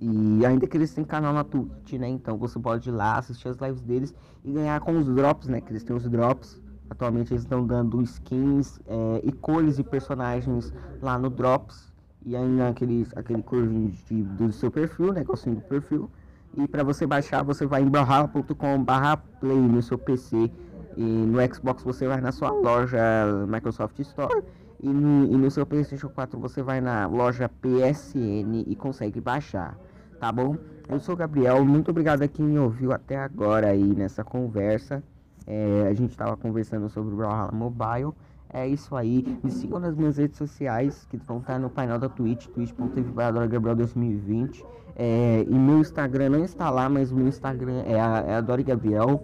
E 0.00 0.46
ainda 0.46 0.66
que 0.66 0.76
eles 0.76 0.94
têm 0.94 1.04
canal 1.04 1.34
na 1.34 1.44
Twitch, 1.44 1.92
né? 1.94 2.08
Então 2.08 2.38
você 2.38 2.58
pode 2.58 2.88
ir 2.88 2.92
lá 2.92 3.18
assistir 3.18 3.48
as 3.48 3.56
lives 3.58 3.82
deles 3.82 4.14
e 4.44 4.52
ganhar 4.52 4.80
com 4.80 4.96
os 4.96 5.06
drops, 5.06 5.48
né? 5.48 5.60
Que 5.60 5.72
eles 5.72 5.84
têm 5.84 5.94
os 5.94 6.08
drops. 6.08 6.60
Atualmente 6.88 7.32
eles 7.32 7.42
estão 7.42 7.66
dando 7.66 8.00
skins 8.02 8.80
é, 8.86 9.20
e 9.22 9.30
cores 9.30 9.76
de 9.76 9.84
personagens 9.84 10.72
lá 11.02 11.18
no 11.18 11.28
Drops. 11.28 11.92
E 12.24 12.34
ainda 12.34 12.68
aquele, 12.68 13.06
aquele 13.14 13.42
curvinho 13.42 13.90
de, 13.90 14.22
do 14.22 14.50
seu 14.52 14.70
perfil, 14.70 15.08
né? 15.08 15.20
Negocinho 15.20 15.56
do 15.56 15.62
perfil. 15.62 16.10
E 16.56 16.66
para 16.66 16.82
você 16.82 17.06
baixar, 17.06 17.42
você 17.42 17.66
vai 17.66 17.82
em 17.82 17.88
brawlhalla.com/play 17.88 19.58
no 19.58 19.82
seu 19.82 19.98
PC. 19.98 20.50
E 20.96 21.02
no 21.02 21.54
Xbox 21.54 21.82
você 21.82 22.08
vai 22.08 22.20
na 22.20 22.32
sua 22.32 22.50
loja 22.50 22.98
Microsoft 23.46 23.98
Store 23.98 24.42
e 24.80 24.88
no, 24.88 25.24
e 25.24 25.36
no 25.36 25.50
seu 25.50 25.66
PlayStation 25.66 26.08
4 26.08 26.38
você 26.38 26.62
vai 26.62 26.80
na 26.80 27.06
loja 27.06 27.48
PSN 27.48 28.64
e 28.66 28.76
consegue 28.76 29.20
baixar, 29.20 29.76
tá 30.20 30.30
bom? 30.30 30.56
Eu 30.88 31.00
sou 31.00 31.14
o 31.14 31.18
Gabriel, 31.18 31.64
muito 31.64 31.90
obrigado 31.90 32.22
a 32.22 32.28
quem 32.28 32.46
me 32.46 32.58
ouviu 32.58 32.92
até 32.92 33.16
agora 33.16 33.68
aí 33.68 33.94
nessa 33.94 34.24
conversa. 34.24 35.02
É, 35.46 35.86
a 35.88 35.94
gente 35.94 36.10
estava 36.10 36.36
conversando 36.36 36.88
sobre 36.88 37.12
o 37.12 37.16
Brawlhalla 37.16 37.52
Mobile. 37.52 38.12
É 38.50 38.66
isso 38.66 38.94
aí. 38.96 39.38
Me 39.42 39.50
sigam 39.50 39.78
nas 39.78 39.94
minhas 39.94 40.16
redes 40.16 40.36
sociais, 40.36 41.06
que 41.10 41.16
vão 41.16 41.38
estar 41.38 41.58
no 41.58 41.68
painel 41.68 41.98
da 41.98 42.08
Twitch, 42.08 42.46
twitch.tv 42.48 43.12
Gabriel 43.48 43.76
2020. 43.76 44.64
É, 44.96 45.44
e 45.48 45.54
meu 45.54 45.78
Instagram 45.78 46.30
não 46.30 46.44
está 46.44 46.70
lá, 46.70 46.88
mas 46.88 47.12
meu 47.12 47.26
Instagram 47.26 47.82
é 47.86 48.00
a, 48.00 48.24
é 48.26 48.34
a 48.34 48.40
Dori 48.40 48.62
Gabriel. 48.62 49.22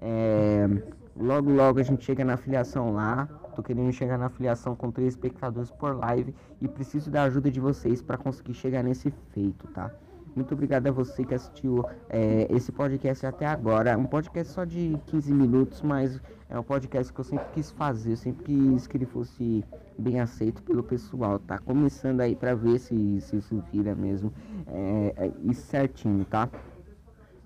É, 0.00 0.68
logo, 1.16 1.50
logo 1.50 1.80
a 1.80 1.82
gente 1.82 2.04
chega 2.04 2.24
na 2.24 2.34
afiliação 2.34 2.92
lá. 2.92 3.28
Tô 3.58 3.62
querendo 3.64 3.92
chegar 3.92 4.16
na 4.16 4.26
afiliação 4.26 4.76
com 4.76 4.88
três 4.88 5.14
espectadores 5.14 5.68
por 5.68 5.92
live 5.96 6.32
e 6.60 6.68
preciso 6.68 7.10
da 7.10 7.24
ajuda 7.24 7.50
de 7.50 7.58
vocês 7.58 8.00
para 8.00 8.16
conseguir 8.16 8.54
chegar 8.54 8.84
nesse 8.84 9.10
feito, 9.32 9.66
tá? 9.72 9.92
Muito 10.36 10.54
obrigado 10.54 10.86
a 10.86 10.92
você 10.92 11.24
que 11.24 11.34
assistiu 11.34 11.84
é, 12.08 12.46
esse 12.50 12.70
podcast 12.70 13.26
até 13.26 13.46
agora. 13.46 13.98
Um 13.98 14.04
podcast 14.04 14.52
só 14.52 14.64
de 14.64 14.96
15 15.06 15.34
minutos, 15.34 15.82
mas 15.82 16.20
é 16.48 16.56
um 16.56 16.62
podcast 16.62 17.12
que 17.12 17.18
eu 17.18 17.24
sempre 17.24 17.46
quis 17.52 17.72
fazer. 17.72 18.12
Eu 18.12 18.16
sempre 18.16 18.44
quis 18.44 18.86
que 18.86 18.96
ele 18.96 19.06
fosse 19.06 19.64
bem 19.98 20.20
aceito 20.20 20.62
pelo 20.62 20.84
pessoal. 20.84 21.40
Tá 21.40 21.58
começando 21.58 22.20
aí 22.20 22.36
pra 22.36 22.54
ver 22.54 22.78
se, 22.78 23.20
se 23.20 23.38
isso 23.38 23.60
vira 23.72 23.92
mesmo. 23.92 24.32
É, 24.68 25.14
é, 25.16 25.52
certinho, 25.52 26.24
tá? 26.24 26.48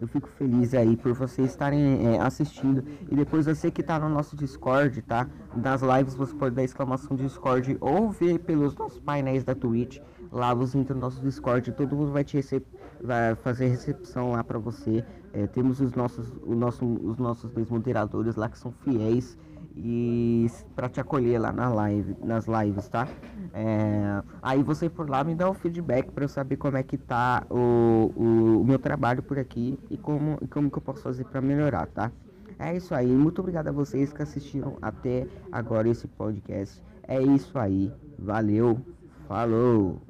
Eu 0.03 0.09
fico 0.09 0.29
feliz 0.31 0.75
aí 0.75 0.97
por 0.97 1.13
vocês 1.13 1.51
estarem 1.51 2.09
é, 2.09 2.21
assistindo. 2.21 2.83
E 3.09 3.15
depois 3.15 3.47
você 3.47 3.71
que 3.71 3.83
está 3.83 4.01
no 4.01 4.09
nosso 4.09 4.35
Discord, 4.35 5.01
tá? 5.03 5.29
Das 5.55 5.81
lives 5.81 6.17
você 6.17 6.35
pode 6.35 6.57
dar 6.57 6.65
exclamação 6.65 7.17
Discord 7.17 7.77
ou 7.81 8.11
ver 8.11 8.41
pelos 8.41 8.75
nossos 8.75 8.99
painéis 8.99 9.45
da 9.45 9.55
Twitch. 9.55 10.01
Lá 10.33 10.53
você 10.55 10.77
entra 10.77 10.93
no 10.93 11.01
nosso 11.01 11.23
Discord, 11.23 11.71
todo 11.71 11.95
mundo 11.95 12.11
vai 12.11 12.25
te 12.25 12.37
receber, 12.37 12.67
vai 13.01 13.37
fazer 13.37 13.69
recepção 13.69 14.33
lá 14.33 14.43
para 14.43 14.59
você. 14.59 15.05
É, 15.33 15.47
temos 15.47 15.81
os 15.81 15.93
nossos, 15.93 16.33
o 16.43 16.57
nosso, 16.57 16.85
os 16.85 17.19
nossos 17.19 17.53
dois 17.53 17.71
moderadores 17.71 18.35
lá 18.35 18.49
que 18.49 18.59
são 18.59 18.73
fiéis 18.73 19.39
e 19.77 20.47
para 20.75 20.89
te 20.89 21.01
acolher 21.01 21.41
lá 21.41 21.53
na 21.53 21.69
live, 21.69 22.17
nas 22.23 22.47
lives, 22.47 22.89
tá? 22.89 23.09
É, 23.53 24.23
aí 24.43 24.63
você 24.63 24.89
por 24.89 25.09
lá 25.09 25.23
me 25.25 25.35
dá 25.35 25.49
o 25.49 25.55
feedback 25.55 26.11
para 26.11 26.25
eu 26.25 26.29
saber 26.29 26.57
como 26.57 26.77
é 26.77 26.83
que 26.83 26.97
tá 26.97 27.45
o, 27.51 28.13
o, 28.17 28.61
o, 28.61 28.65
meu 28.65 28.79
trabalho 28.79 29.23
por 29.23 29.39
aqui 29.39 29.79
e 29.91 29.97
como, 29.97 30.39
como 30.49 30.71
que 30.71 30.79
eu 30.79 30.83
posso 30.83 31.03
fazer 31.03 31.25
para 31.25 31.41
melhorar, 31.41 31.87
tá? 31.87 32.11
É 32.59 32.77
isso 32.77 32.95
aí, 32.95 33.09
muito 33.09 33.41
obrigado 33.41 33.69
a 33.69 33.73
vocês 33.73 34.13
que 34.13 34.23
assistiram 34.23 34.77
até 34.81 35.27
agora 35.51 35.89
esse 35.89 36.07
podcast. 36.07 36.83
É 37.03 37.21
isso 37.21 37.59
aí, 37.59 37.93
valeu, 38.19 38.81
falou! 39.27 40.01